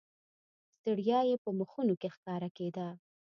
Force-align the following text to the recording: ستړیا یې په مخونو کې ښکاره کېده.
ستړیا 0.77 1.19
یې 1.29 1.35
په 1.43 1.49
مخونو 1.59 1.93
کې 2.01 2.09
ښکاره 2.15 2.49
کېده. 2.57 2.87